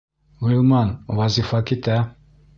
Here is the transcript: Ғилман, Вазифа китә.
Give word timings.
Ғилман, 0.47 0.89
Вазифа 1.21 1.61
китә. 1.73 2.01